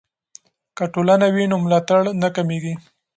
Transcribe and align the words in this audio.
که 0.77 0.83
ټولنه 0.93 1.27
وي 1.35 1.45
نو 1.51 1.55
ملاتړ 1.65 1.99
نه 2.21 2.29
کمېږي. 2.35 2.73